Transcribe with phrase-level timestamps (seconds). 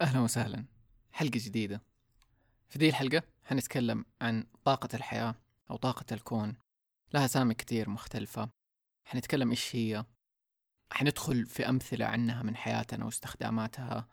[0.00, 0.64] أهلا وسهلا.
[1.12, 1.82] حلقة جديدة.
[2.68, 5.34] في ذي الحلقة حنتكلم عن طاقة الحياة
[5.70, 6.56] أو طاقة الكون.
[7.14, 8.50] لها أسامي كتير مختلفة.
[9.04, 10.04] حنتكلم إيش هي.
[10.92, 14.08] حندخل في أمثلة عنها من حياتنا واستخداماتها.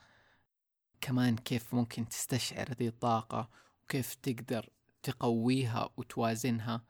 [1.02, 3.50] كمان كيف ممكن تستشعر ذي الطاقة
[3.84, 4.70] وكيف تقدر
[5.04, 6.86] تقويها وتوازنها.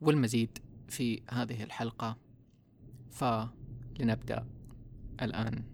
[0.00, 2.16] والمزيد في هذه الحلقة.
[3.10, 4.46] فلنبدأ
[5.22, 5.64] الآن.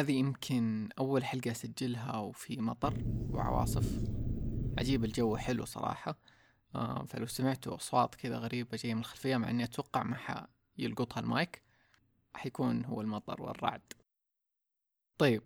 [0.00, 2.94] هذه يمكن أول حلقة أسجلها وفي مطر
[3.30, 4.00] وعواصف
[4.78, 6.18] عجيب الجو حلو صراحة.
[6.74, 10.46] آه فلو سمعتوا أصوات كذا غريبة جاية من الخلفية مع إني أتوقع ما
[10.78, 11.62] يلقطها المايك
[12.34, 13.92] حيكون هو المطر والرعد.
[15.18, 15.42] طيب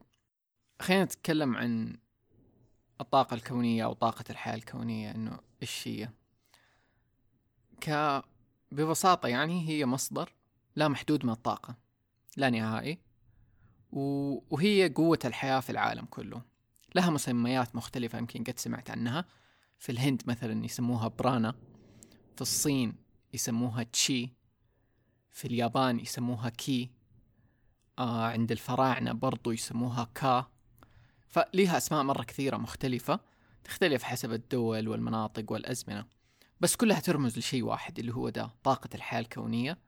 [0.83, 1.96] خلينا نتكلم عن
[3.00, 6.08] الطاقة الكونية أو طاقة الحياة الكونية إنه إيش هي؟
[7.80, 8.22] ك
[8.72, 10.34] ببساطة يعني هي مصدر
[10.77, 11.74] لا محدود من الطاقة
[12.36, 13.03] لا نهائي.
[13.95, 16.42] وهي قوة الحياة في العالم كله.
[16.95, 19.25] لها مسميات مختلفة يمكن قد سمعت عنها.
[19.78, 21.55] في الهند مثلا يسموها برانا.
[22.36, 22.95] في الصين
[23.33, 24.33] يسموها تشي.
[25.31, 26.91] في اليابان يسموها كي.
[27.98, 30.47] آه عند الفراعنة برضو يسموها كا.
[31.29, 33.20] فليها أسماء مرة كثيرة مختلفة.
[33.64, 36.06] تختلف حسب الدول والمناطق والأزمنة.
[36.61, 39.79] بس كلها ترمز لشيء واحد اللي هو ده طاقة الحياة الكونية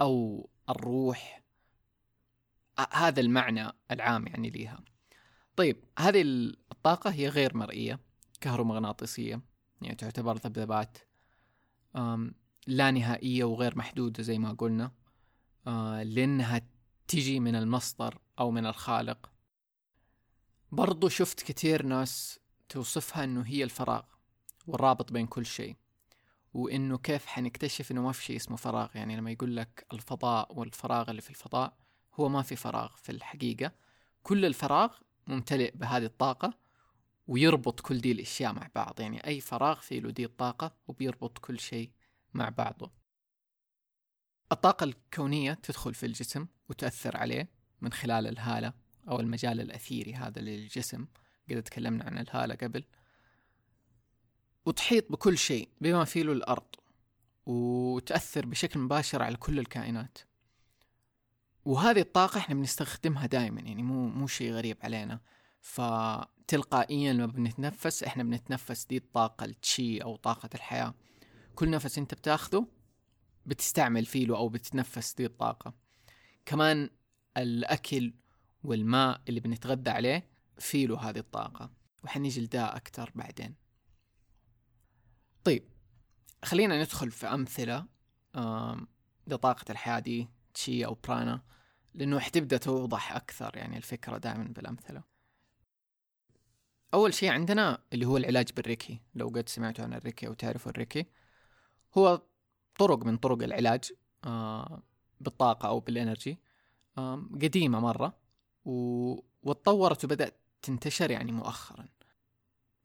[0.00, 1.45] أو الروح
[2.92, 4.80] هذا المعنى العام يعني ليها.
[5.56, 6.22] طيب هذه
[6.72, 8.00] الطاقة هي غير مرئية
[8.40, 9.40] كهرومغناطيسية
[9.80, 10.98] يعني تعتبر ذبذبات
[12.66, 14.92] لا نهائية وغير محدودة زي ما قلنا
[16.02, 16.60] لأنها
[17.08, 19.30] تجي من المصدر أو من الخالق.
[20.72, 24.02] برضو شفت كثير ناس توصفها أنه هي الفراغ
[24.66, 25.76] والرابط بين كل شيء
[26.54, 28.88] وإنه كيف حنكتشف إنه ما في شيء اسمه فراغ.
[28.94, 31.76] يعني لما يقول لك الفضاء والفراغ اللي في الفضاء
[32.16, 33.72] هو ما في فراغ في الحقيقة.
[34.22, 34.94] كل الفراغ
[35.26, 36.58] ممتلئ بهذه الطاقة
[37.26, 39.00] ويربط كل دي الأشياء مع بعض.
[39.00, 41.90] يعني أي فراغ فيه له دي الطاقة وبيربط كل شيء
[42.34, 42.90] مع بعضه.
[44.52, 47.48] الطاقة الكونية تدخل في الجسم وتأثر عليه
[47.80, 48.72] من خلال الهالة
[49.08, 51.06] أو المجال الأثيري هذا للجسم.
[51.50, 52.84] قد تكلمنا عن الهالة قبل.
[54.66, 56.66] وتحيط بكل شيء بما فيه له الأرض
[57.46, 60.18] وتأثر بشكل مباشر على كل الكائنات.
[61.66, 65.20] وهذه الطاقة إحنا بنستخدمها دائما يعني مو مو شيء غريب علينا.
[65.60, 70.94] فتلقائيا لما بنتنفس إحنا بنتنفس دي الطاقة التشي أو طاقة الحياة.
[71.54, 72.66] كل نفس أنت بتاخذه
[73.46, 75.74] بتستعمل فيه أو بتتنفس دي الطاقة.
[76.44, 76.90] كمان
[77.36, 78.14] الأكل
[78.64, 81.70] والماء اللي بنتغذى عليه فيه له هذه الطاقة.
[82.04, 83.54] وحنيجي لده أكثر بعدين.
[85.44, 85.68] طيب
[86.44, 87.86] خلينا ندخل في أمثلة
[89.26, 91.55] لطاقة الحياة دي تشي أو برانا.
[91.96, 95.02] لأنه حتبدا توضح أكثر يعني الفكرة دائما بالأمثلة.
[96.94, 99.00] أول شيء عندنا اللي هو العلاج بالريكي.
[99.14, 101.06] لو قد سمعتوا عن الريكي أو تعرفوا الريكي
[101.98, 102.22] هو
[102.78, 103.92] طرق من طرق العلاج
[104.24, 104.82] آه
[105.20, 106.38] بالطاقة أو بالإنرجي.
[106.98, 108.18] آه قديمة مرة
[108.64, 108.72] و...
[109.42, 111.88] وتطورت وبدأت تنتشر يعني مؤخرا.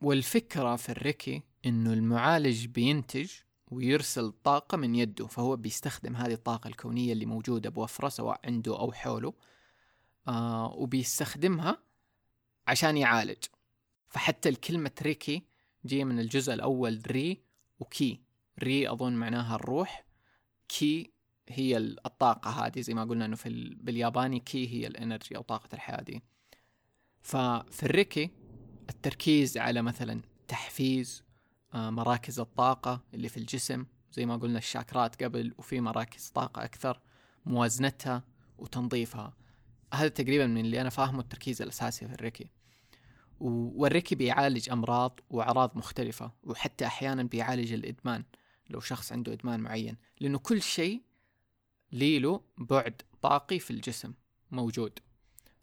[0.01, 3.31] والفكرة في الريكي إنه المعالج بينتج
[3.71, 8.91] ويرسل طاقة من يده فهو بيستخدم هذه الطاقة الكونية اللي موجودة بوفرة سواء عنده أو
[8.91, 9.33] حوله
[10.27, 11.77] آه وبيستخدمها
[12.67, 13.43] عشان يعالج.
[14.09, 15.45] فحتى الكلمة ريكي
[15.85, 17.41] جاية من الجزء الأول ري
[17.79, 18.21] وكي.
[18.63, 20.05] ري أظن معناها الروح
[20.67, 21.11] كي
[21.49, 25.69] هي الطاقة هذه زي ما قلنا إنه في بالياباني كي هي ال energy أو طاقة
[25.73, 26.23] الحياة دي.
[27.21, 28.29] ففي الريكي
[28.89, 31.23] التركيز على مثلا تحفيز
[31.73, 36.99] مراكز الطاقة اللي في الجسم زي ما قلنا الشاكرات قبل وفي مراكز طاقة أكثر
[37.45, 38.23] موازنتها
[38.57, 39.33] وتنظيفها.
[39.93, 42.49] هذا تقريبا من اللي أنا فاهمه التركيز الأساسي في الريكي.
[43.39, 48.23] والريكي بيعالج أمراض وأعراض مختلفة وحتى أحيانا بيعالج الإدمان
[48.69, 49.97] لو شخص عنده إدمان معين.
[50.19, 51.01] لأنه كل شيء
[51.91, 54.13] ليله بعد طاقي في الجسم
[54.51, 54.99] موجود.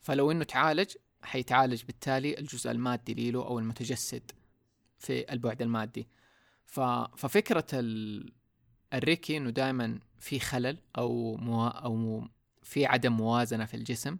[0.00, 4.30] فلو إنه تعالج حيتعالج بالتالي الجزء المادي ليله أو المتجسد.
[4.98, 6.08] في البعد المادي.
[6.66, 8.32] ففكرة ال...
[8.94, 11.66] الريكي إنه دائما في خلل أو مو...
[11.66, 12.28] أو.
[12.68, 14.18] في عدم موازنة في الجسم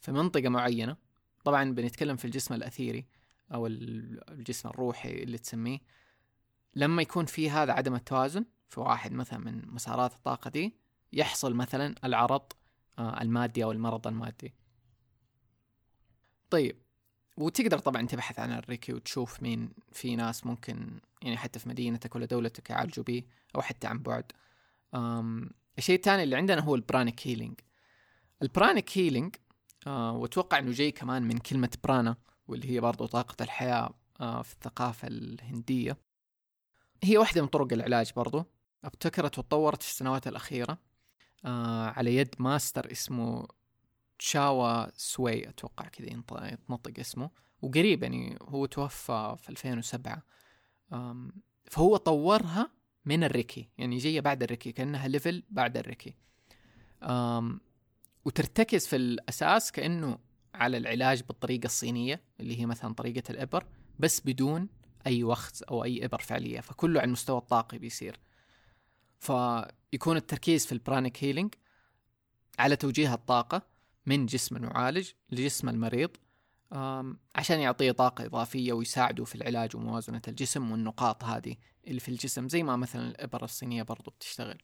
[0.00, 0.96] في منطقة معينة
[1.44, 3.06] طبعا بنتكلم في الجسم الأثيري
[3.54, 5.78] أو الجسم الروحي اللي تسميه
[6.74, 10.76] لما يكون في هذا عدم التوازن في واحد مثلا من مسارات الطاقة دي
[11.12, 12.52] يحصل مثلا العرض
[12.98, 14.54] آه المادي أو المرض المادي
[16.50, 16.81] طيب
[17.36, 22.26] وتقدر طبعا تبحث عن الريكي وتشوف مين في ناس ممكن يعني حتى في مدينتك ولا
[22.26, 23.22] دولتك يعالجوا به
[23.56, 24.32] أو حتى عن بعد.
[25.78, 27.60] الشيء الثاني اللي عندنا هو ال pranic healing.
[28.42, 29.36] ال pranic healing
[29.86, 32.16] آه وأتوقع إنه جاي كمان من كلمة برانا
[32.48, 35.98] واللي هي برضو طاقة الحياة آه في الثقافة الهندية.
[37.02, 38.44] هي واحدة من طرق العلاج برضو.
[38.84, 40.78] ابتكرت وتطورت في السنوات الأخيرة
[41.44, 43.48] آه على يد ماستر اسمه
[44.22, 46.22] تشوا كوك سوي أتوقع كذا
[46.52, 47.30] يتنطق اسمه.
[47.62, 50.22] وقريب يعني هو توفى في 2007
[51.64, 52.70] فهو طورها
[53.04, 53.68] من الريكي.
[53.78, 56.14] يعني جاية بعد الريكي كأنها level بعد الريكي.
[58.24, 60.18] وترتكز في الأساس كأنه
[60.54, 63.66] على العلاج بالطريقة الصينية اللي هي مثلا طريقة الإبر
[63.98, 64.68] بس بدون
[65.06, 66.60] أي وخز أو أي إبر فعلية.
[66.60, 68.20] فكله على المستوى الطاقي بيصير.
[69.20, 71.54] فيكون التركيز في ال pranic healing
[72.58, 73.71] على توجيه الطاقة.
[74.06, 76.10] من جسم المعالج لجسم المريض
[77.34, 81.56] عشان يعطيه طاقة إضافية ويساعده في العلاج وموازنة الجسم والنقاط هذه
[81.86, 84.62] اللي في الجسم زي ما مثلا الإبر الصينية برضو بتشتغل.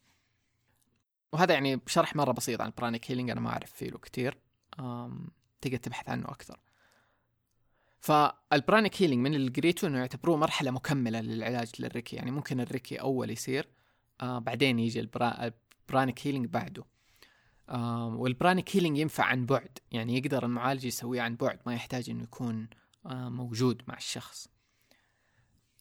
[1.33, 4.39] وهذا يعني شرح مرة بسيط عن ال pranic healing أنا ما أعرف فيه له كتير.
[5.61, 6.61] تقدر تبحث عنه أكثر.
[8.01, 12.97] فال pranic healing من اللي قريته إنه يعتبروه مرحلة مكملة للعلاج للريكي يعني ممكن الريكي
[12.97, 13.69] أول يصير
[14.21, 16.85] آه بعدين يجي ال pranic healing بعده.
[17.69, 19.79] وال pranic healing ينفع عن بعد.
[19.91, 22.69] يعني يقدر المعالج يسويه عن بعد ما يحتاج إنه يكون
[23.07, 24.49] آه موجود مع الشخص.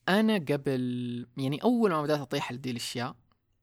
[0.10, 3.16] أنا قبل يعني أول ما بدأت أطيح لدي الأشياء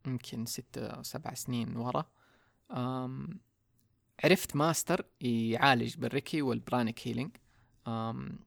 [0.06, 2.04] يمكن ستة سبع سنين ورا
[4.24, 7.36] عرفت ماستر يعالج بالريكي وال pranic healing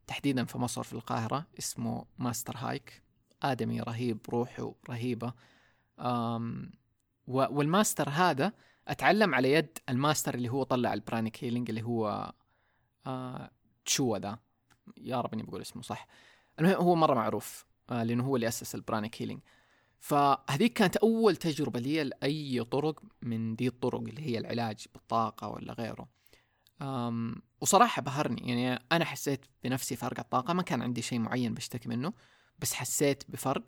[0.07, 3.03] تحديدا في مصر في القاهرة اسمه ماستر هايك.
[3.43, 5.33] آدمي رهيب روحه رهيبة.
[7.27, 8.53] والماستر هذا
[8.87, 12.33] أتعلم على يد الماستر اللي هو طلع ال pranic healing اللي هو
[13.07, 13.51] آه
[13.85, 14.39] تشوا ذا.
[14.97, 16.07] يا رب إني بقول اسمه صح.
[16.59, 19.41] المهم هو مرة معروف آه لأنه هو اللي أسس ال pranic healing.
[19.99, 25.73] فهذيك كانت أول تجربة لي لأي طرق من دي الطرق اللي هي العلاج بالطاقة ولا
[25.73, 26.07] غيره.
[26.81, 28.49] أم وصراحة بهرني.
[28.49, 30.53] يعني أنا حسيت بنفسي فرق الطاقة.
[30.53, 32.13] ما كان عندي شيء معين بشتكي منه
[32.59, 33.63] بس حسيت بفرق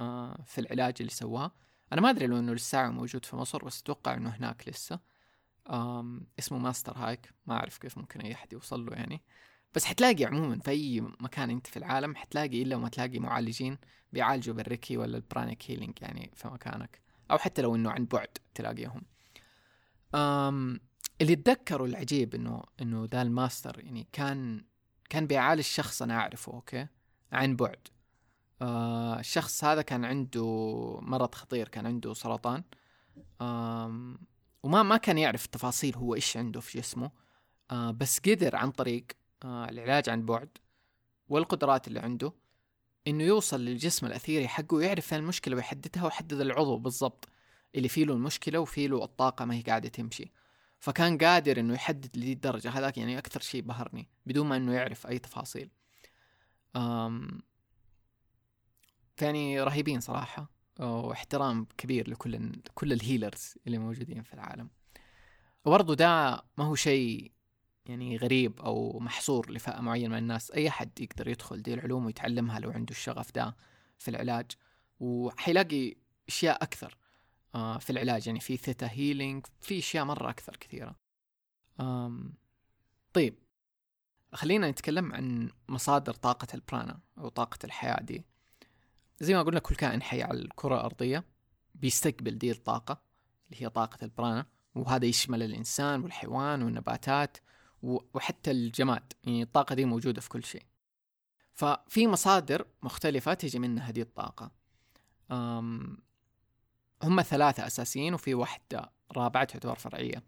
[0.00, 1.52] آه في العلاج اللي سواه.
[1.92, 5.00] أنا ما أدري لو إنه لسه موجود في مصر بس أتوقع إنه هناك لسه.
[5.70, 7.34] أم اسمه ماستر هايك.
[7.46, 9.22] ما أعرف كيف ممكن أي أحد يوصل له يعني.
[9.74, 13.78] بس حتلاقي عموما في أي مكان أنت في العالم حتلاقي إلا وما تلاقي معالجين
[14.12, 17.00] بيعالجوا بالريكي ولا ال pranic healing يعني في مكانك.
[17.30, 19.02] أو حتى لو إنه عن بعد تلاقيهم.
[20.14, 20.80] أم
[21.20, 24.64] اللي اتذكره العجيب إنه إنه ذا الماستر يعني كان
[25.10, 26.86] كان بيعالج شخص أنا أعرفه okay؟
[27.32, 27.88] عن بعد.
[28.62, 30.44] آه الشخص هذا كان عنده
[31.02, 32.64] مرض خطير كان عنده سرطان.
[33.40, 34.16] آه
[34.62, 37.10] وما ما كان يعرف التفاصيل هو إيش عنده في جسمه.
[37.70, 39.06] آه بس قدر عن طريق
[39.44, 40.48] آه العلاج عن بعد
[41.28, 42.32] والقدرات اللي عنده
[43.06, 47.28] إنه يوصل للجسم الأثيري حقه ويعرف فين المشكلة ويحددها ويحدد العضو بالضبط
[47.74, 50.32] اللي فيه له المشكلة وفيه له الطاقة ما هي قاعدة تمشي.
[50.80, 52.70] فكان قادر إنه يحدد لدي الدرجة.
[52.70, 55.70] هذاك يعني أكثر شيء بهرني بدون ما إنه يعرف أي تفاصيل.
[56.76, 57.42] أم
[59.22, 64.70] يعني رهيبين صراحة واحترام كبير لكل كل الهيلرز اللي موجودين في العالم.
[65.64, 67.32] وبرضه ده ما هو شيء
[67.86, 70.50] يعني غريب أو محصور لفئة معينة من الناس.
[70.50, 73.56] أي أحد يقدر يدخل دي العلوم ويتعلمها لو عنده الشغف ده
[73.98, 74.50] في العلاج.
[75.00, 75.94] وحيلاقي
[76.28, 76.96] أشياء أكثر
[77.54, 78.26] آه، في العلاج.
[78.26, 80.96] يعني في theta healing في أشياء مرة أكثر كثيرة.
[83.12, 83.38] طيب
[84.32, 88.24] خلينا نتكلم عن مصادر طاقة البرانا أو طاقة الحياة دي.
[89.22, 91.24] زي ما قلنا كل كائن حي على الكرة الأرضية
[91.74, 93.02] بيستقبل دي الطاقة
[93.46, 97.36] اللي هي طاقة البرانا وهذا يشمل الإنسان والحيوان والنباتات
[97.82, 100.62] وحتى الجماد يعني الطاقة دي موجودة في كل شيء.
[101.52, 104.50] ففي مصادر مختلفة تجي منها هذه الطاقة.
[107.02, 110.22] هم ثلاثة أساسيين وفي واحدة رابعة تعتبر فرعية.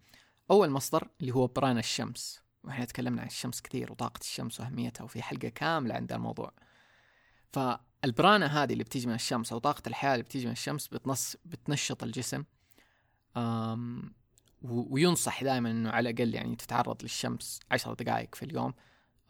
[0.51, 5.21] أول مصدر اللي هو برانا الشمس وإحنا تكلمنا عن الشمس كثير وطاقة الشمس وأهميتها وفي
[5.21, 6.53] حلقة كاملة عند الموضوع.
[8.05, 12.03] البرانة هذه اللي بتيجي من الشمس أو طاقة الحياة اللي بتيجي من الشمس بتنص بتنشط
[12.03, 12.43] الجسم
[14.61, 18.73] وينصح دائما إنه على الأقل يعني تتعرض للشمس عشر دقائق في اليوم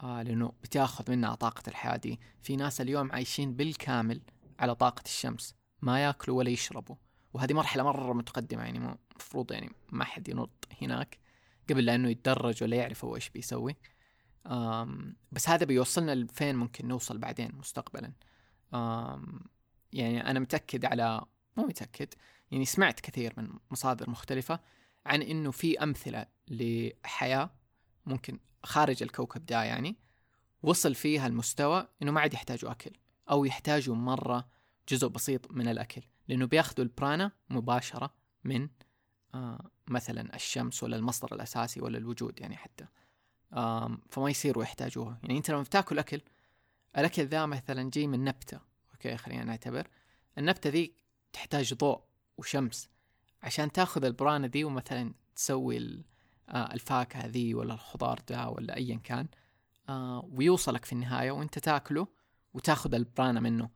[0.03, 2.19] آه لأنه بتاخذ منها طاقة الحياة دي.
[2.41, 4.21] في ناس اليوم عايشين بالكامل
[4.59, 6.95] على طاقة الشمس ما ياكلوا ولا يشربوا.
[7.33, 11.19] وهذه مرحلة مرة متقدمة يعني المفروض يعني ما حد ينط هناك
[11.69, 13.75] قبل لأنه يتدرج ولا يعرف هو إيش بيسوي.
[15.31, 18.11] بس هذا بيوصلنا لفين ممكن نوصل بعدين مستقبلا.
[19.93, 21.21] يعني أنا متأكد على
[21.57, 22.13] مو متأكد
[22.51, 24.59] يعني سمعت كثير من مصادر مختلفة
[25.05, 27.49] عن إنه في أمثلة لحياة
[28.05, 29.95] ممكن خارج الكوكب ده يعني
[30.63, 32.91] وصل فيها المستوى إنه ما عاد يحتاجوا أكل
[33.29, 34.47] أو يحتاجوا مرة
[34.89, 38.69] جزء بسيط من الأكل لأنه بياخذوا البرانا مباشرة من
[39.33, 42.85] آه مثلا الشمس ولا المصدر الأساسي ولا الوجود يعني حتى
[44.09, 45.19] فما يصيروا يحتاجوها.
[45.23, 46.21] يعني أنت لما بتاكل أكل
[46.97, 48.59] الاكل ذا مثلا جاي من نبتة
[48.91, 49.87] okay خلينا نعتبر.
[50.37, 50.95] النبتة ذي
[51.33, 52.01] تحتاج ضوء
[52.37, 52.89] وشمس.
[53.43, 56.03] عشان تأخذ البرانة ذي ومثلا تسوي
[56.49, 59.27] آه الفاكهة ذي ولا الخضار ده ولا أيا كان
[59.89, 62.07] آه ويوصلك في النهاية وأنت تأكله
[62.53, 63.69] وتأخذ البرانة منه.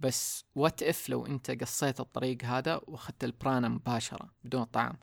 [0.00, 4.98] بس what if لو أنت قصيت الطريق هذا وأخذت البرانا مباشرة بدون طعام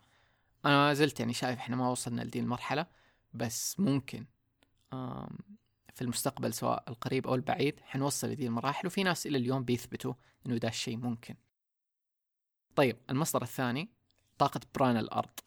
[0.65, 2.85] أنا ما زلت يعني شايف إحنا ما وصلنا لدي المرحلة
[3.33, 4.25] بس ممكن.
[5.93, 10.13] في المستقبل سواء القريب أو البعيد حنوصل لدي المراحل وفي ناس إلى اليوم بيثبتوا
[10.45, 11.35] إنه ده الشيء ممكن.
[12.75, 13.89] طيب المصدر الثاني
[14.37, 15.39] طاقة برانا الأرض.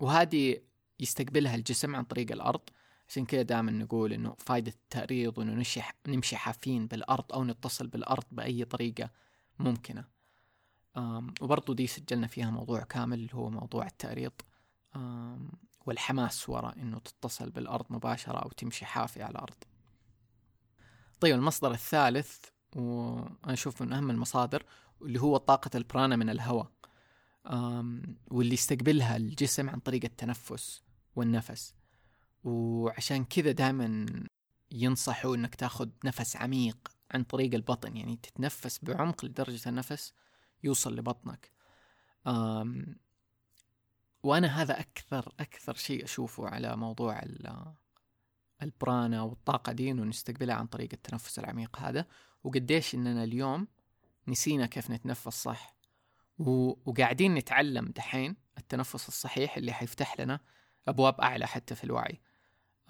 [0.00, 0.62] وهذه
[1.00, 2.60] يستقبلها الجسم عن طريق الأرض.
[3.08, 8.24] عشان كذا دائما نقول إنه فائدة التأريض وإنه نمشي نمشي حافين بالأرض أو نتصل بالأرض
[8.32, 9.10] بأي طريقة
[9.58, 10.04] ممكنة.
[11.40, 14.32] وبرضو دي سجلنا فيها موضوع كامل اللي هو موضوع التأريض
[15.86, 19.64] والحماس وراء إنه تتصل بالأرض مباشرة أو تمشي حافي على الأرض.
[21.20, 22.44] طيب المصدر الثالث
[22.76, 24.64] وأنا أشوف من أهم المصادر
[25.02, 26.72] اللي هو طاقة البرانا من الهواء.
[28.30, 30.82] واللي يستقبلها الجسم عن طريق التنفس
[31.16, 31.74] والنفس.
[32.44, 34.06] وعشان كذا دائما
[34.70, 37.96] ينصحوا إنك تاخذ نفس عميق عن طريق البطن.
[37.96, 40.12] يعني تتنفس بعمق لدرجة النفس
[40.64, 41.52] يوصل لبطنك.
[44.22, 47.22] وأنا هذا أكثر أكثر شيء أشوفه على موضوع
[48.62, 52.06] البرانا والطاقة دي إنه نستقبلها عن طريق التنفس العميق هذا.
[52.44, 53.68] وقديش إننا اليوم
[54.28, 55.76] نسينا كيف نتنفس صح.
[56.38, 60.40] وقاعدين نتعلم دحين التنفس الصحيح اللي حيفتح لنا
[60.88, 62.20] أبواب أعلى حتى في الوعي.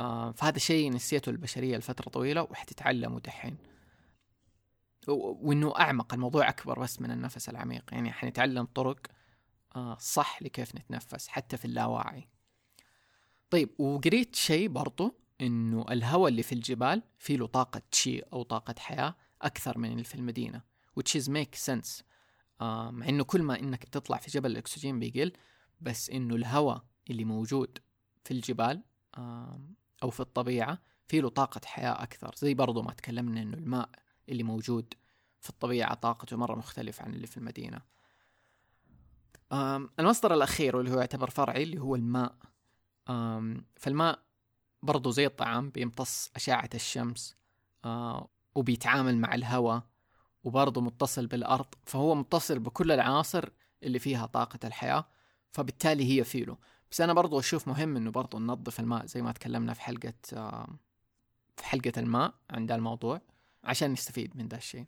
[0.00, 3.56] آه فهذا شيء نسيته البشرية لفترة طويلة وحتتعلموا دحين.
[5.08, 7.84] وإنه أعمق الموضوع أكبر بس من النفس العميق.
[7.92, 9.06] يعني حنتعلم طرق
[9.98, 12.28] صح لكيف نتنفس حتى في اللاواعي.
[13.50, 18.74] طيب وقريت شيء برضو إنه الهواء اللي في الجبال فيه له طاقة تشي أو طاقة
[18.78, 20.62] حياة أكثر من اللي في المدينة
[21.00, 22.02] which is make sense.
[22.60, 25.32] آه مع إنه كل ما إنك بتطلع في جبل الأكسجين بيقل
[25.80, 27.78] بس إنه الهواء اللي موجود
[28.24, 28.82] في الجبال
[29.14, 29.60] آه
[30.02, 32.34] أو في الطبيعة فيه له طاقة حياة أكثر.
[32.36, 33.90] زي برضو ما تكلمنا إنه الماء
[34.28, 34.94] اللي موجود
[35.40, 37.82] في الطبيعة طاقته مرة مختلف عن اللي في المدينة.
[39.52, 42.34] المصدر الأخير واللي هو يعتبر فرعي اللي هو الماء.
[43.76, 44.22] فالماء
[44.82, 47.36] برضو زي الطعام بيمتص أشعة الشمس
[48.54, 49.82] وبيتعامل مع الهواء
[50.44, 51.66] وبرضه متصل بالأرض.
[51.84, 53.48] فهو متصل بكل العناصر
[53.82, 55.08] اللي فيها طاقة الحياة
[55.52, 56.58] فبالتالي هي فيلو.
[56.90, 60.14] بس أنا برضو أشوف مهم إنه برضو ننظف الماء زي ما تكلمنا في حلقة
[61.56, 63.20] في حلقة الماء عن ده الموضوع
[63.64, 64.86] عشان نستفيد من ده الشيء.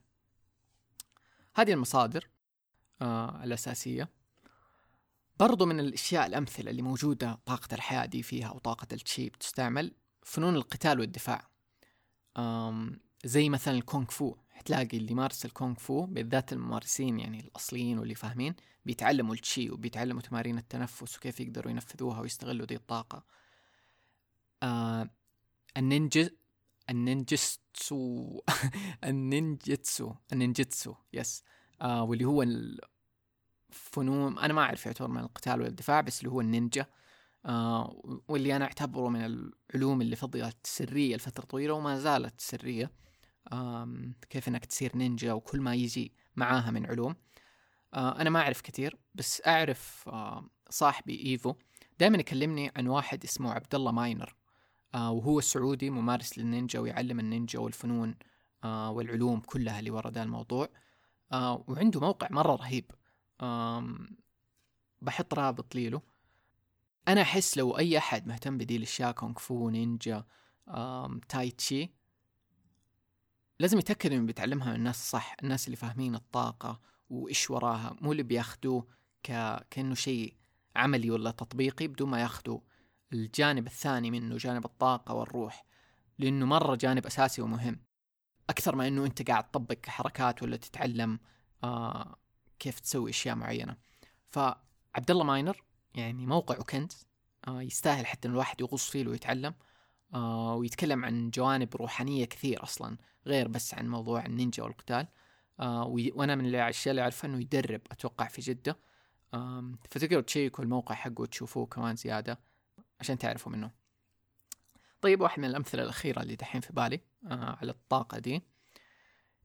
[1.54, 2.28] هذه المصادر
[3.42, 4.08] الأساسية.
[5.38, 10.56] برضو من الأشياء الأمثلة اللي موجودة طاقة الحياة دي فيها أو طاقة التشي بتستعمل فنون
[10.56, 11.48] القتال والدفاع.
[13.24, 14.36] زي مثلا الكونغ فو.
[14.50, 20.58] حتلاقي اللي يمارس الكونغ فو بالذات الممارسين يعني الأصليين واللي فاهمين بيتعلموا التشي وبيتعلموا تمارين
[20.58, 23.24] التنفس وكيف يقدروا ينفذوها ويستغلوا دي الطاقة.
[24.62, 25.10] آه
[25.76, 26.30] النينجا
[26.90, 28.40] النينجستسو
[29.04, 31.44] النينجتسو النينجتسو يس
[31.82, 32.42] آه واللي هو
[33.72, 36.86] الفنون أنا ما أعرف يعتبر من القتال ولا الدفاع بس اللي هو النينجا.
[37.46, 42.90] آه واللي أنا أعتبره من العلوم اللي فضلت سرية لفترة طويلة وما زالت سرية.
[43.52, 43.88] آه
[44.30, 47.16] كيف إنك تصير نينجا وكل ما يجي معاها من علوم.
[47.94, 51.54] آه أنا ما أعرف كثير بس أعرف آه صاحبي إيفو
[51.98, 54.34] دائما يكلمني عن واحد اسمه عبد الله ماينر.
[54.94, 58.14] آه وهو سعودي ممارس للنينجا ويعلم النينجا والفنون
[58.64, 60.68] آه والعلوم كلها اللي ورا ذا الموضوع.
[61.32, 62.90] آه وعنده موقع مرة رهيب.
[65.02, 66.02] بحط رابط ليه له
[67.08, 70.24] أنا أحس لو أي أحد مهتم بدي الأشياء كونغ فو نينجا
[71.28, 71.90] تاي تشي
[73.60, 76.80] لازم يتأكد إنه بيتعلمها من الناس صح الناس اللي فاهمين الطاقة
[77.10, 77.96] وإيش وراها.
[78.00, 78.86] مو اللي بياخدوه
[79.22, 79.56] ك...
[79.70, 80.36] كأنه شيء
[80.76, 82.60] عملي ولا تطبيقي بدون ما ياخدوا
[83.12, 85.64] الجانب الثاني منه جانب الطاقة والروح
[86.18, 87.80] لأنه مرة جانب أساسي ومهم.
[88.50, 91.18] أكثر ما أنه أنت قاعد تطبق حركات ولا تتعلم
[91.64, 92.16] آه
[92.62, 93.76] كيف تسوي أشياء معينة.
[94.30, 95.64] فعبد الله ماينر
[95.94, 97.06] يعني موقعه كنز
[97.48, 99.54] آه يستاهل حتى أن الواحد يغوص فيه ويتعلم
[100.14, 105.06] آه ويتكلم عن جوانب روحانية كثير أصلا غير بس عن موضوع النينجا والقتال
[105.60, 108.78] آه وأنا من الأشياء اللي أعرفها أنه يدرب أتوقع في جدة.
[109.34, 112.38] آم، فتقدروا تشيكوا الموقع حقه وتشوفوه كمان زيادة
[113.00, 113.70] عشان تعرفوا منه.
[115.00, 118.42] طيب واحد من الأمثلة الأخيرة اللي دحين في بالي آه على الطاقة دي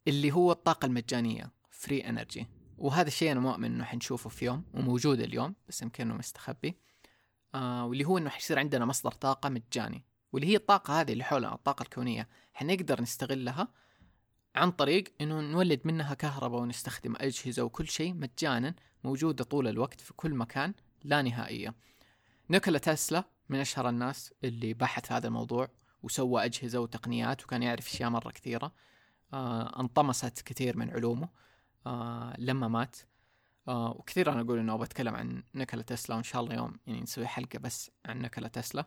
[0.07, 2.47] اللي هو الطاقة المجانية free energy
[2.77, 6.77] وهذا الشيء أنا مؤمن إنه حنشوفه في يوم وموجود اليوم بس يمكن إنه مستخبي
[7.55, 11.53] آه واللي هو إنه حيصير عندنا مصدر طاقة مجاني واللي هي الطاقة هذه اللي حولنا
[11.53, 13.67] الطاقة الكونية حنقدر نستغلها
[14.55, 20.13] عن طريق إنه نولد منها كهرباء ونستخدم أجهزة وكل شيء مجانا موجودة طول الوقت في
[20.13, 21.75] كل مكان لا نهائيه.
[22.49, 25.67] نيكولا تسلا من أشهر الناس اللي بحث هذا الموضوع
[26.03, 28.73] وسوى أجهزة وتقنيات وكان يعرف أشياء مرة كثيرة.
[29.33, 31.29] آه انطمست كثير من علومه
[31.87, 32.95] آه لما مات.
[33.67, 37.27] آه وكثير أنا أقول إنه بتكلم عن نيكولا تسلا وإن شاء الله يوم يعني نسوي
[37.27, 38.85] حلقة بس عن نيكولا تسلا.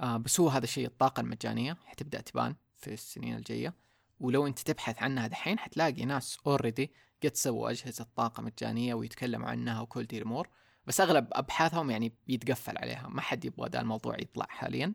[0.00, 3.74] آه بس هو هذا الشيء الطاقة المجانية حتبدأ تبان في السنين الجاية.
[4.20, 6.92] ولو أنت تبحث عنها دحين حتلاقي ناس already
[7.24, 10.48] قد سووا أجهزة طاقة مجانية ويتكلموا عنها وكل دي الأمور
[10.86, 14.94] بس أغلب أبحاثهم يعني بيتقفل عليها ما حد يبغى ذا الموضوع يطلع حاليا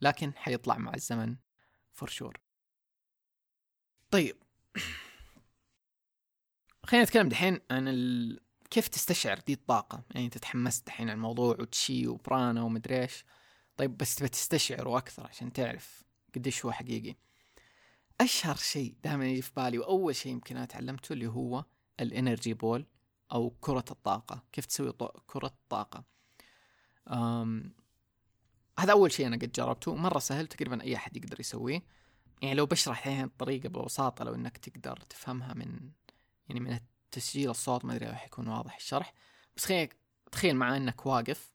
[0.00, 1.36] لكن حيطلع مع الزمن
[1.92, 2.40] for sure
[4.10, 4.36] طيب
[6.86, 8.40] خلينا نتكلم دحين عن ال...
[8.70, 13.24] كيف تستشعر دي الطاقة؟ يعني انت تحمست دحين على الموضوع وتشي وبرانا ومدري إيش.
[13.76, 17.16] طيب بس تبى تستشعره أكثر عشان تعرف قديش هو حقيقي.
[18.20, 21.64] أشهر شيء دائما يجي في بالي وأول شيء يمكن أنا تعلمته اللي هو
[22.00, 22.86] الإنرجي بول
[23.32, 24.44] أو كرة الطاقة.
[24.52, 24.92] كيف تسوي.
[25.26, 26.04] كرة طاقة؟
[27.08, 27.74] أم...
[28.78, 29.94] هذا أول شيء أنا قد جربته.
[29.94, 31.82] مرة سهل تقريبا أي أحد يقدر يسويه.
[32.42, 35.90] يعني لو بشرح الحين الطريقة ببساطة لو إنك تقدر تفهمها من
[36.52, 36.80] يعني من
[37.10, 39.12] تسجيل الصوت ما أدري راح يكون واضح الشرح.
[39.56, 39.88] بس خلينا
[40.32, 41.52] تخيل معي إنك واقف.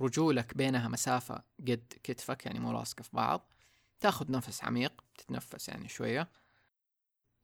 [0.00, 3.52] رجولك بينها مسافة قد كتفك يعني مو لاصقة في بعض
[4.00, 6.28] تاخذ نفس عميق تتنفس يعني شوية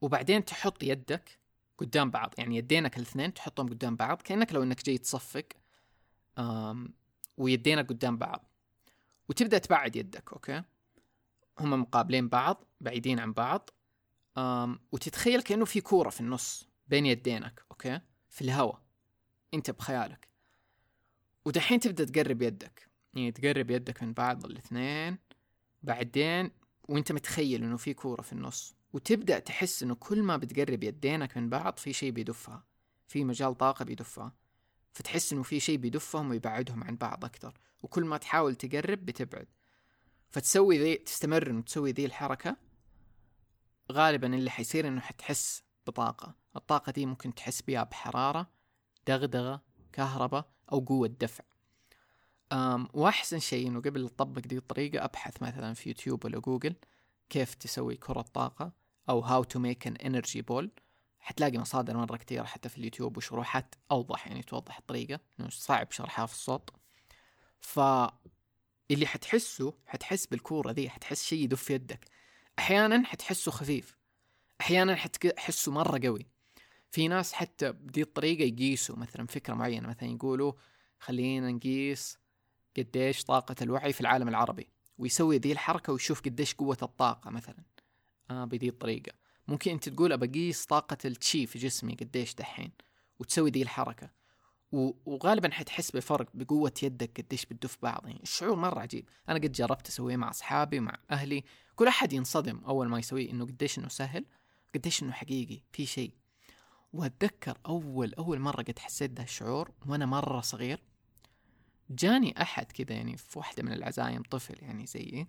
[0.01, 1.39] وبعدين تحط يدك
[1.77, 2.33] قدام بعض.
[2.37, 5.45] يعني يدينك الاثنين تحطهم قدام بعض كأنك لو إنك جاي تصفق
[7.37, 8.45] ويدينك قدام بعض.
[9.29, 10.63] وتبدأ تبعد يدك أوكي؟
[11.59, 13.69] هم مقابلين بعض بعيدين عن بعض.
[14.91, 17.99] وتتخيل كأنه في كورة في النص بين يدينك أوكي؟
[18.29, 18.81] في الهواء.
[19.53, 20.27] أنت بخيالك.
[21.45, 22.89] ودحين تبدأ تقرب يدك.
[23.13, 25.17] يعني تقرب يدك من بعض الاثنين
[25.83, 26.51] بعدين
[26.89, 28.75] وأنت متخيل إنه في كورة في النص.
[28.93, 32.63] وتبدأ تحس إنه كل ما بتقرب يدينك من بعض في شيء بيدفها.
[33.07, 34.33] في مجال طاقة بيدفها.
[34.93, 39.47] فتحس إنه في شيء بيدفهم ويبعدهم عن بعض أكثر وكل ما تحاول تقرب بتبعد.
[40.29, 42.68] فتسوي ذي تستمر إنه تسوي ذي الحركة.
[43.91, 46.35] غالبا اللي حيصير إنه حتحس بطاقة.
[46.55, 48.49] الطاقة دي ممكن تحس بها بحرارة
[49.07, 49.61] دغدغة
[49.93, 51.43] كهرباء أو قوة دفع.
[52.51, 56.75] أم وأحسن شيء إنه قبل تطبق دي الطريقة أبحث مثلا في يوتيوب ولا جوجل
[57.29, 58.71] كيف تسوي كرة طاقة
[59.09, 60.71] أو how to make an energy ball
[61.19, 66.25] حتلاقي مصادر مرة كتير حتى في اليوتيوب وشروحات أوضح يعني توضح الطريقة إنه صعب شرحها
[66.25, 66.69] في الصوت.
[67.59, 67.79] ف
[68.91, 72.18] اللي حتحسه حتحس بالكورة ذي حتحس شيء يدف يدك.
[72.59, 73.97] أحيانا حتحسه خفيف
[74.61, 76.25] أحيانا حتحسه مرة قوي.
[76.91, 80.53] في ناس حتى بدي الطريقة يقيسوا مثلا فكرة معينة مثلا يقولوا
[80.99, 82.17] خلينا نقيس
[82.77, 87.63] قديش طاقة الوعي في العالم العربي ويسوي ذي الحركة ويشوف قديش قوة الطاقة مثلا.
[88.31, 89.11] آه بذي الطريقة.
[89.47, 92.71] ممكن أنت تقول ابقيس طاقة التشي في جسمي قديش دحين
[93.19, 94.09] وتسوي ذي الحركة.
[94.71, 98.19] وغالبا حتحس بفرق بقوة يدك قديش بتدف بعض يعني.
[98.23, 99.09] الشعور مرة عجيب.
[99.29, 101.43] أنا قد جربت أسويه مع أصحابي مع أهلي
[101.79, 104.25] كل أحد ينصدم أول ما يسويه إنه قديش إنه سهل
[104.75, 106.13] قديش إنه حقيقي في شيء.
[106.93, 110.83] وأتذكر أول أول مرة قد حسيت ده الشعور وأنا مرة صغير.
[111.89, 115.27] جاني أحد كذا يعني في واحدة من العزايم طفل يعني زيي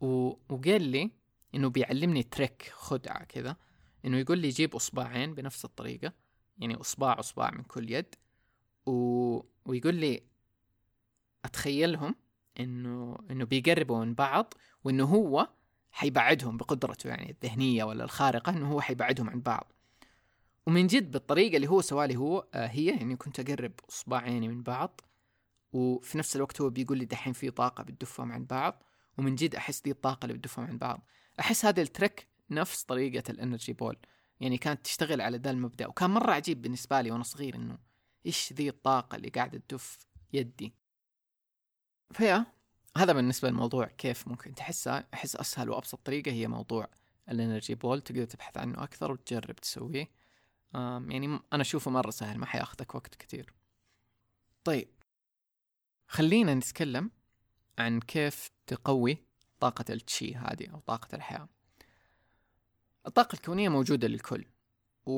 [0.00, 0.06] و...
[0.48, 1.10] وقال لي
[1.54, 3.56] إنه بيعلمني تريك خدعة كذا
[4.04, 6.12] إنه يقول لي جيب إصبعين بنفس الطريقة
[6.58, 8.14] يعني اصبع اصبع من كل يد.
[8.86, 8.92] و...
[9.66, 10.22] ويقول لي
[11.44, 12.14] أتخيلهم
[12.60, 14.54] إنه إنه بيقربوا من بعض
[14.84, 15.48] وإنه هو
[15.90, 19.72] حيبعدهم بقدرته يعني الذهنية ولا الخارقة إنه هو حيبعدهم عن بعض.
[20.66, 25.00] ومن جد بالطريقة اللي هو سوالي هو آه هي يعني كنت أقرب اصبعيني من بعض
[25.72, 28.82] وفي نفس الوقت هو بيقول لي دحين في طاقة بتدفهم عن بعض
[29.18, 31.06] ومن جد أحس دي الطاقة اللي بتدفهم عن بعض.
[31.40, 33.96] أحس هذا ال trick نفس طريقة ال energy ball
[34.40, 37.78] يعني كانت تشتغل على ذا المبدأ وكان مرة عجيب بالنسبة لي وأنا صغير إنه
[38.26, 40.74] إيش ذي الطاقة اللي قاعدة تدف يدي.
[42.12, 42.46] ف yeah?
[42.96, 46.88] هذا بالنسبة للموضوع كيف ممكن تحسها أحس أسهل وأبسط طريقة هي موضوع
[47.28, 48.00] ال energy ball.
[48.00, 50.10] تقدر تبحث عنه أكثر وتجرب تسويه.
[50.74, 53.54] يعني أنا أشوفه مرة سهل ما حياخذك وقت كتير
[54.64, 54.88] طيب.
[56.08, 57.10] خلينا نتكلم
[57.78, 59.18] عن كيف تقوي
[59.60, 61.48] طاقة التشي هذه أو طاقة الحياة.
[63.06, 64.44] الطاقة الكونية موجودة للكل
[65.06, 65.12] و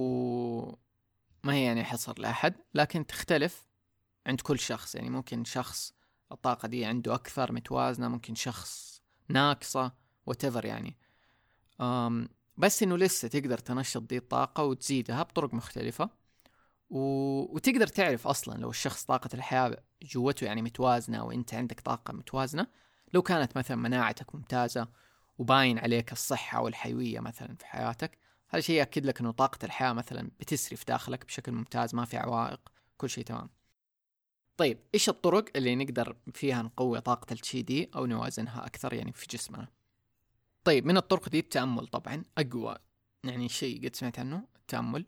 [1.44, 3.66] ما هي يعني حصر لأحد لكن تختلف
[4.26, 4.94] عند كل شخص.
[4.94, 5.94] يعني ممكن شخص
[6.32, 9.92] الطاقة دي عنده أكثر متوازنة ممكن شخص ناقصة
[10.30, 10.96] whatever يعني.
[11.80, 16.10] أم بس إنه لسه تقدر تنشط دي الطاقة وتزيدها بطرق مختلفة.
[16.90, 16.98] و...
[17.54, 22.66] وتقدر تعرف أصلا لو الشخص طاقة الحياة جوته يعني متوازنة وأنت عندك طاقة متوازنة.
[23.14, 24.88] لو كانت مثلا مناعتك ممتازة
[25.38, 28.18] وباين عليك الصحة والحيوية مثلا في حياتك
[28.48, 32.60] هذا شيء يأكد لك أنه طاقة الحياة مثلا بتسري داخلك بشكل ممتاز ما في عوائق
[32.96, 33.50] كل شيء تمام.
[34.56, 39.26] طيب إيش الطرق اللي نقدر فيها نقوي طاقة التشي دي أو نوازنها أكثر يعني في
[39.30, 39.68] جسمنا
[40.64, 42.76] طيب من الطرق دي التأمل طبعا أقوى
[43.24, 45.06] يعني شيء قد سمعت عنه التأمل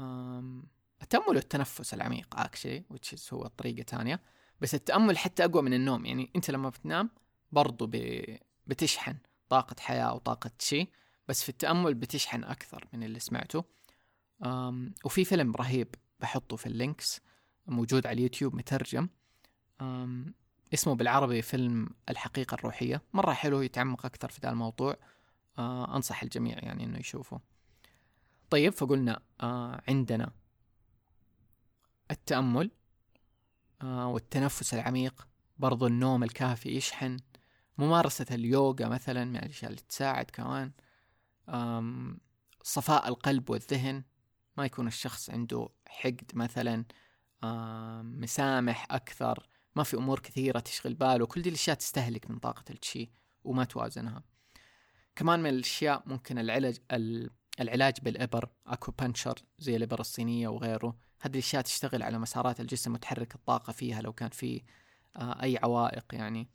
[0.00, 0.64] أم...
[1.02, 4.20] التأمل والتنفس العميق actually which هو طريقة تانية
[4.60, 7.10] بس التأمل حتى أقوى من النوم يعني أنت لما بتنام
[7.52, 7.90] برضو.
[8.66, 9.16] بتشحن
[9.48, 10.88] طاقة حياة أو طاقة شيء
[11.28, 13.64] بس في التأمل بتشحن أكثر من اللي سمعته.
[15.04, 17.20] وفي فيلم رهيب بحطه في ال links
[17.66, 19.08] موجود على اليوتيوب مترجم.
[20.74, 23.02] اسمه بالعربي فيلم الحقيقة الروحية.
[23.12, 24.96] مرة حلو يتعمق أكثر في ذا الموضوع.
[25.58, 27.40] آه أنصح الجميع يعني أنه يشوفه.
[28.50, 30.32] طيب فقلنا آه عندنا
[32.10, 32.70] التأمل
[33.82, 37.16] آه والتنفس العميق برضو النوم الكافي يشحن
[37.78, 40.72] ممارسة اليوغا مثلا من الأشياء اللي تساعد كمان.
[42.62, 44.02] صفاء القلب والذهن
[44.56, 46.84] ما يكون الشخص عنده حقد مثلا.
[48.02, 49.46] مسامح أكثر.
[49.76, 51.26] ما في أمور كثيرة تشغل باله.
[51.26, 53.10] كل دي الأشياء تستهلك من طاقة التشي
[53.44, 54.22] وما توازنها.
[55.16, 56.78] كمان من الأشياء ممكن العلاج
[57.60, 58.48] العلاج بالإبر.
[58.66, 60.96] أكوبنشر زي الإبر الصينية وغيره.
[61.20, 64.62] هذه الأشياء تشتغل على مسارات الجسم وتحرك الطاقة فيها لو كان في
[65.16, 66.48] آه، أي عوائق يعني.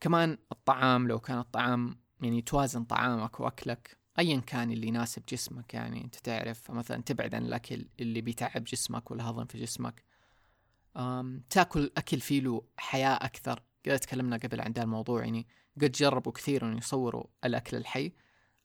[0.00, 6.04] كمان الطعام لو كان الطعام يعني توازن طعامك وأكلك أيا كان اللي يناسب جسمك يعني
[6.04, 10.04] أنت تعرف مثلا تبعد عن الأكل اللي بيتعب جسمك والهضم في جسمك.
[11.50, 13.62] تأكل أكل فيه له حياة أكثر.
[13.86, 15.46] قد تكلمنا قبل عن ذا الموضوع يعني
[15.82, 18.12] قد جربوا كثير أن يصوروا الأكل الحي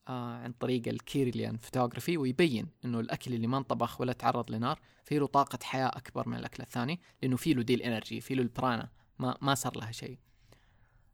[0.08, 4.80] آه عن طريق ال Kirlian photography ويبين إنه الأكل اللي ما انطبخ ولا تعرض لنار
[5.04, 8.36] فيه له طاقة حياة أكبر من الأكل الثاني لأنه فيه له دي ال energy فيه
[8.36, 10.18] له البرانا ما ما صار لها شيء.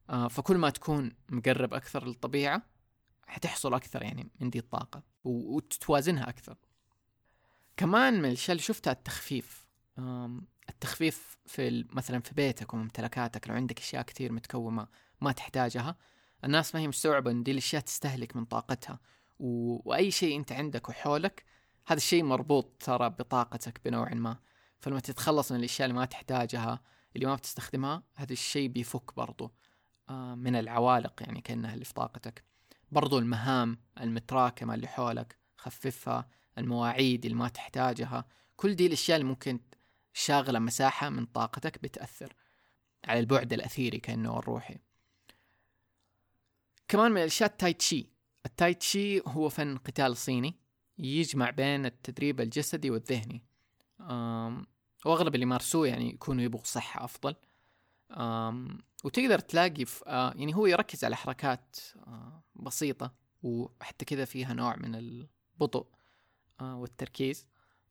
[0.09, 2.72] آه فكل ما تكون مقرب أكثر للطبيعة
[3.27, 6.57] حتحصل أكثر يعني من دي الطاقة وتتوازنها أكثر.
[7.77, 9.67] كمان من الأشياء اللي شفتها التخفيف
[10.69, 14.87] التخفيف في مثلا في بيتك وممتلكاتك لو عندك أشياء كثير متكومه
[15.21, 15.95] ما تحتاجها
[16.43, 18.99] الناس ما هي مستوعبه إن دي الأشياء تستهلك من طاقتها.
[19.39, 19.79] و...
[19.89, 21.45] وأي شيء أنت عندك وحولك
[21.87, 24.39] هذا الشيء مربوط ترى بطاقتك بنوع ما.
[24.79, 26.81] فلما تتخلص من الأشياء اللي ما تحتاجها
[27.15, 29.51] اللي ما بتستخدمها هذا الشيء بيفك برضو
[30.35, 32.43] من العوالق يعني كأنها اللي في طاقتك.
[32.93, 36.27] برضو المهام المتراكمة اللي حولك خففها
[36.57, 38.25] المواعيد اللي ما تحتاجها
[38.55, 39.59] كل دي الأشياء اللي ممكن
[40.13, 42.33] شاغلة مساحة من طاقتك بتأثر
[43.05, 44.77] على البعد الأثيري كأنه الروحي.
[46.87, 48.09] كمان من الأشياء التاي تشي.
[48.45, 50.55] التاي تشي هو فن قتال صيني
[50.97, 53.43] يجمع بين التدريب الجسدي والذهني.
[55.05, 57.35] وأغلب اللي يمارسوه يعني يكونوا يبغوا صحة أفضل.
[59.03, 61.77] وتقدر تلاقي في آه يعني هو يركز على حركات
[62.07, 63.13] آه بسيطة
[63.43, 65.87] وحتى كذا فيها نوع من البطء
[66.61, 67.47] آه والتركيز.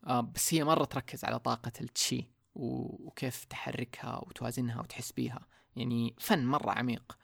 [0.07, 5.46] آه بس هي مرة تركز على طاقة التشي وكيف تحركها وتوازنها وتحس بيها.
[5.77, 7.18] يعني فن مرة عميق.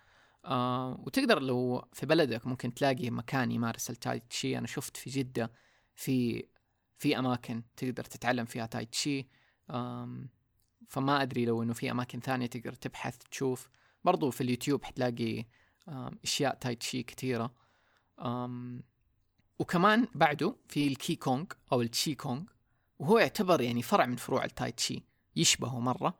[0.44, 4.58] آه وتقدر لو في بلدك ممكن تلاقي مكان يمارس التاي تشي.
[4.58, 5.52] أنا شفت في جدة
[5.96, 6.48] في
[6.98, 9.28] في أماكن تقدر تتعلم فيها تاي تشي.
[10.88, 13.68] فما أدري لو إنه في أماكن ثانية تقدر تبحث تشوف.
[14.04, 15.46] برضو في اليوتيوب حتلاقي
[16.24, 17.54] أشياء تاي تشي كثيرة
[19.58, 22.42] وكمان بعده في الكي كونغ أو التشي كونغ
[22.98, 25.02] وهو يعتبر يعني فرع من فروع التاي تشي
[25.36, 26.18] يشبهه مرة.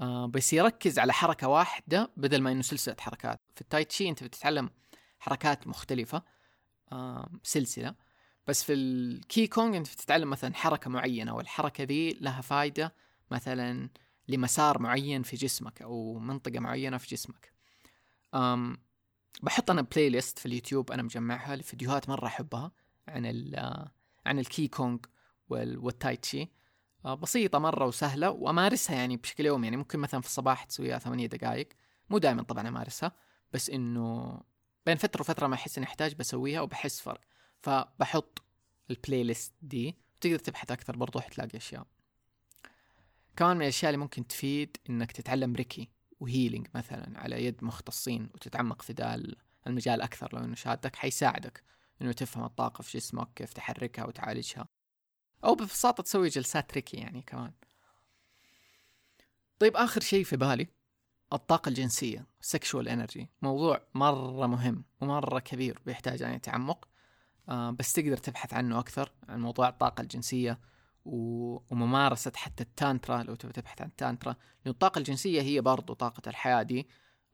[0.00, 3.40] آه بس يركز على حركة واحدة بدل ما إنه سلسلة حركات.
[3.54, 4.70] في التاي تشي أنت بتتعلم
[5.18, 6.22] حركات مختلفة
[6.92, 7.94] آه سلسلة.
[8.46, 12.94] بس في الكي كونغ أنت بتتعلم مثلا حركة معينة والحركة ذي لها فايدة
[13.30, 13.88] مثلا
[14.28, 17.52] لمسار معين في جسمك أو منطقة معينة في جسمك.
[19.42, 22.72] بحط أنا playlist في اليوتيوب أنا مجمعها لفيديوهات مرة أحبها
[23.08, 23.56] عن ال
[24.26, 24.98] عن الكي كونغ
[25.48, 26.48] والتاي تشي.
[27.04, 31.26] آه، بسيطة مرة وسهلة وأمارسها يعني بشكل يومي يعني ممكن مثلا في الصباح تسويها ثمانية
[31.26, 31.68] دقائق
[32.10, 33.12] مو دائما طبعا أمارسها
[33.52, 34.40] بس إنه
[34.86, 37.20] بين فترة وفترة ما أحس إني أحتاج بسويها وبحس فرق.
[37.60, 38.42] فبحط
[38.90, 41.86] ال playlist دي تقدر تبحث أكثر برضو حتلاقي أشياء.
[43.36, 45.90] كمان من الأشياء اللي ممكن تفيد إنك تتعلم ريكي.
[46.24, 49.22] و healing مثلا على يد مختصين وتتعمق في ذا
[49.66, 51.62] المجال أكثر لو إنه شادك حيساعدك
[52.02, 54.68] إنه تفهم الطاقة في جسمك كيف تحركها وتعالجها.
[55.44, 57.52] أو ببساطة تسوي جلسات ريكي يعني كمان.
[59.58, 60.68] طيب آخر شيء في بالي
[61.32, 63.24] الطاقة الجنسية sexual energy.
[63.42, 66.88] موضوع مرة مهم ومرة كبير بيحتاج يعني تعمق.
[67.48, 70.60] آه بس تقدر تبحث عنه أكثر عن موضوع الطاقة الجنسية.
[71.04, 74.32] وممارسة حتى التانترا لو تبي تبحث عن التانترا
[74.64, 76.88] لأن الطاقة الجنسية هي برضو طاقة الحياة دي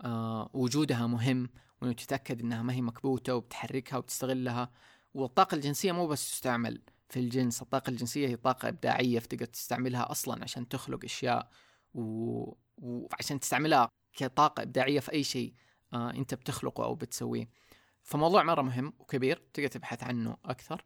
[0.04, 1.50] آه وجودها مهم
[1.82, 4.70] وإنه تتأكد إنها ما هي مكبوتة وبتحركها وبتستغلها.
[5.14, 10.42] والطاقة الجنسية مو بس تستعمل في الجنس الطاقة الجنسية هي طاقة إبداعية فتقدر تستعملها أصلا
[10.42, 11.50] عشان تخلق أشياء
[11.94, 12.54] و...
[12.78, 15.54] وعشان تستعملها كطاقة إبداعية في أي شيء
[15.92, 17.48] آه أنت بتخلقه أو بتسويه.
[18.02, 20.84] فموضوع مرة مهم وكبير تقدر تبحث عنه أكثر.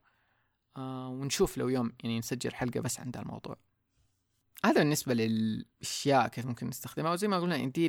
[0.76, 3.56] آه ونشوف لو يوم يعني نسجل حلقة بس عن الموضوع.
[4.64, 7.12] هذا بالنسبة للأشياء كيف ممكن نستخدمها.
[7.12, 7.88] وزي ما قلنا دي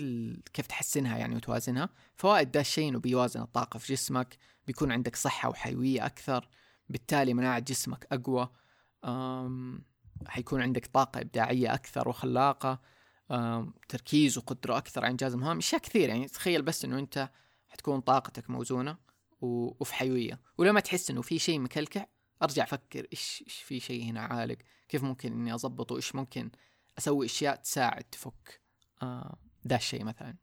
[0.53, 1.89] كيف تحسنها يعني وتوازنها.
[2.15, 6.47] فوائد ده الشيء إنه بيوازن الطاقة في جسمك بيكون عندك صحة وحيوية أكثر
[6.89, 8.49] بالتالي مناعة جسمك أقوى.
[10.27, 12.81] حيكون عندك طاقة إبداعية أكثر وخلاقة.
[13.89, 16.27] تركيز وقدرة أكثر على إنجاز المهام أشياء كثير يعني.
[16.27, 17.29] تخيل بس إنه أنت
[17.67, 18.97] حتكون طاقتك موزونة
[19.41, 20.41] وفي حيوية.
[20.57, 22.05] ولما تحس إنه في شيء مكلكع
[22.43, 24.57] أرجع أفكر إيش إيش في شيء هنا عالق؟
[24.89, 26.51] كيف ممكن إني أضبطه؟ إيش ممكن
[26.97, 28.61] أسوي أشياء تساعد تفك
[29.01, 30.35] آه ده الشيء مثلا؟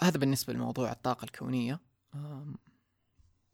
[0.00, 1.80] هذا بالنسبة لموضوع الطاقة الكونية.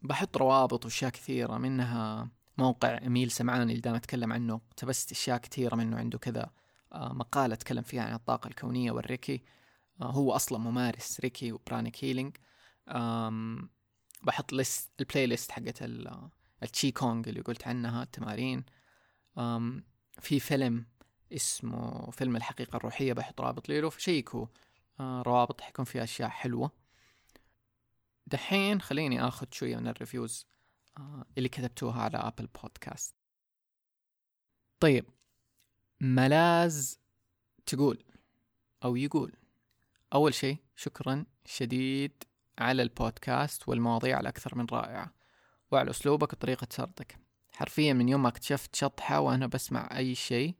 [0.01, 4.53] بحط روابط وأشياء كثيرة منها موقع إميل سمعاني اللي دائما أتكلم عنه.
[4.53, 6.51] اقتبست أشياء كثيرة منه عنده كذا.
[6.93, 9.43] آه، مقالة تكلم فيها عن الطاقة الكونية والريكي.
[10.01, 12.37] آه، هو أصلا ممارس ريكي و pranic healing.
[14.23, 15.83] بحط list ال playlist حقت
[16.63, 18.65] التشي كونغ اللي قلت عنها التمارين.
[20.19, 20.85] في فيلم
[21.33, 24.45] اسمه فيلم الحقيقة الروحية بحط رابط له فشيكوا
[24.99, 26.71] آه، روابط حيكون فيها أشياء حلوة.
[28.27, 30.47] دحين خليني آخذ شوية من ال reviews
[30.97, 33.15] آه اللي كتبتوها على Apple Podcast
[34.79, 35.05] طيب
[36.01, 36.99] ملاز
[37.65, 38.03] تقول
[38.83, 39.33] أو يقول
[40.13, 42.23] أول شيء شكرا شديد
[42.59, 45.13] على البودكاست والمواضيع الأكثر من رائعة.
[45.73, 47.17] وعلى أسلوبك وطريقة سردك
[47.53, 50.55] حرفيا من يوم ما اكتشفت شطحة وأنا بسمع أي شيء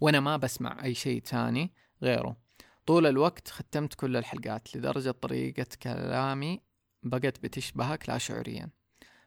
[0.00, 2.36] وأنا ما بسمع أي شيء تاني غيره.
[2.86, 6.60] طول الوقت ختمت كل الحلقات لدرجة طريقة كلامي
[7.02, 8.70] بقت بتشبهك لا شعوريا.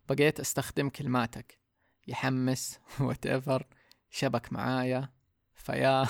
[0.09, 1.59] بقيت أستخدم كلماتك.
[2.07, 2.79] يحمس
[3.25, 3.67] ايفر
[4.09, 5.09] شبك معايا
[5.55, 6.07] فيا.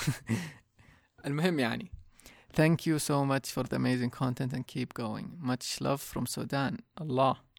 [1.26, 1.91] المهم يعني
[2.54, 5.28] thank you so much for the amazing content and keep going.
[5.39, 6.78] Much love from Sudan.
[7.02, 7.52] الله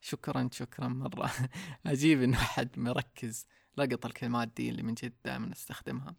[0.00, 1.30] شكرا شكرا مرة.
[1.86, 3.46] عجيب إنه حد مركز.
[3.76, 6.16] لقط الكلمات دي اللي من جد دائما أستخدمها.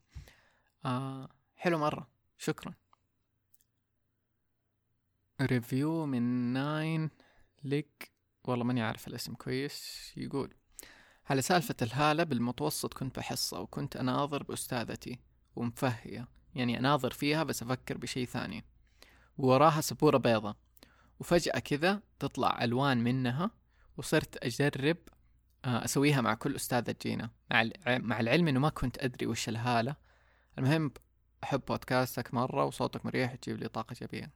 [0.85, 2.07] آه حلو مرة.
[2.37, 2.73] شكرا.
[5.41, 6.21] review من
[6.53, 7.09] ناين
[7.63, 8.11] ليك.
[8.43, 10.13] والله ماني عارف الاسم كويس.
[10.17, 10.53] يقول
[11.29, 15.19] على سالفة الهالة بالمتوسط كنت بحصة وكنت أناظر بأستاذتي
[15.55, 16.27] ومفهية.
[16.55, 18.63] يعني أناظر فيها بس أفكر بشي ثاني.
[19.37, 20.55] ووراها سبورة بيضة.
[21.19, 23.51] وفجأة كذا تطلع ألوان منها
[23.97, 24.97] وصرت أجرب
[25.65, 27.29] آه، أسويها مع كل أستاذة تجينا
[27.87, 29.95] مع, العلم إنه ما كنت أدري وش الهالة.
[30.57, 30.91] المهم
[31.43, 34.31] أحب بودكاستك مرة وصوتك مريح تجيب لي طاقة إيجابية.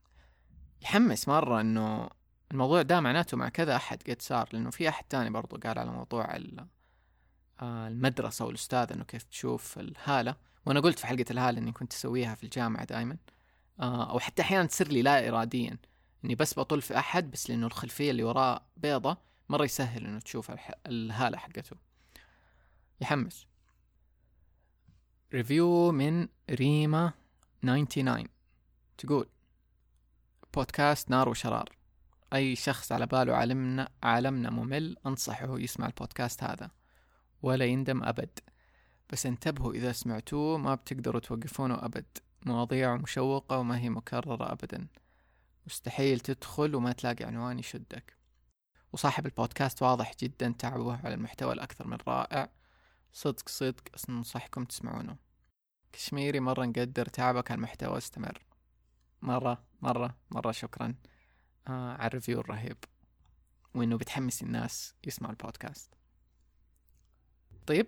[0.81, 2.09] يحمس مرة إنه
[2.51, 5.91] الموضوع ده معناته مع كذا أحد قد صار لأنه في أحد تاني برضو قال على
[5.91, 6.35] موضوع
[7.61, 10.35] آه، المدرسة والأستاذ إنه كيف تشوف الهالة.
[10.65, 13.17] وأنا قلت في حلقة الهالة إني كنت أسويها في الجامعة دائما
[13.79, 15.77] آه، أو حتى أحيانا تصير لي لا إراديا.
[16.25, 19.30] إني بس بطل في أحد بس لأنه الخلفية اللي وراه بيضة.
[19.51, 20.51] مرة يسهل إنه تشوف
[20.87, 21.75] الهالة حقته.
[23.01, 23.47] يحمس.
[25.33, 27.13] ريفيو من ريما
[27.61, 28.27] 99
[28.97, 29.29] تقول
[30.53, 31.69] بودكاست نار وشرار.
[32.33, 36.71] أي شخص على باله عالمنا عالمنا ممل أنصحه يسمع البودكاست هذا.
[37.41, 38.39] ولا يندم أبد.
[39.09, 42.17] بس انتبهوا إذا سمعتوه ما بتقدروا توقفونه أبد.
[42.45, 44.87] مواضيع مشوقة وما هي مكررة أبدا.
[45.67, 48.20] مستحيل تدخل وما تلاقي عنوان يشدك.
[48.93, 52.51] وصاحب البودكاست واضح جدا تعبه على المحتوى الأكثر من رائع.
[53.13, 55.17] صدق صدق أنصحكم تسمعونه.
[55.91, 58.43] كشميري مرة نقدر تعبك على المحتوى استمر
[59.21, 60.95] مرة مرة مرة شكرا.
[61.67, 62.77] آه على ال review الرهيب.
[63.75, 65.93] وإنه بتحمس الناس يسمعوا البودكاست.
[67.67, 67.87] طيب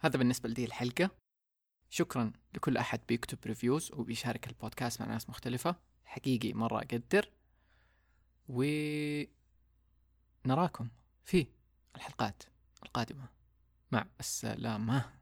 [0.00, 1.10] هذا بالنسبة لدي الحلقة.
[1.90, 5.76] شكرا لكل أحد بيكتب reviews وبيشارك البودكاست مع ناس مختلفة.
[6.04, 7.30] حقيقي مرة أقدر.
[8.48, 8.62] و
[10.46, 10.88] نراكم
[11.24, 11.46] في
[11.96, 12.42] الحلقات
[12.82, 13.28] القادمة.
[13.92, 15.19] مع السلامة.